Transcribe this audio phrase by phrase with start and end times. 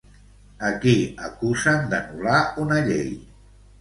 [0.69, 0.93] A qui
[1.27, 3.13] acusen d'anul·lar una llei?